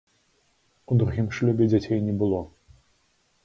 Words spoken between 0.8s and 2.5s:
У другім шлюбе дзяцей не было.